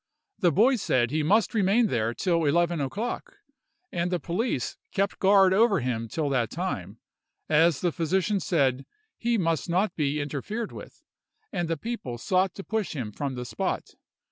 The 0.39 0.51
boy 0.51 0.77
said 0.77 1.11
he 1.11 1.21
must 1.21 1.53
remain 1.53 1.85
there 1.85 2.11
till 2.15 2.45
eleven 2.45 2.81
o'clock; 2.81 3.37
and 3.91 4.09
the 4.09 4.19
police 4.19 4.75
kept 4.91 5.19
guard 5.19 5.53
over 5.53 5.79
him 5.79 6.07
till 6.07 6.27
that 6.29 6.49
time, 6.49 6.97
as 7.47 7.81
the 7.81 7.91
physician 7.91 8.39
said 8.39 8.87
he 9.19 9.37
must 9.37 9.69
not 9.69 9.93
be 9.93 10.19
interfered 10.19 10.71
with, 10.71 11.03
and 11.53 11.67
the 11.67 11.77
people 11.77 12.17
sought 12.17 12.55
to 12.55 12.63
push 12.63 12.93
him 12.93 13.11
from 13.11 13.35
the 13.35 13.45
spot. 13.45 13.91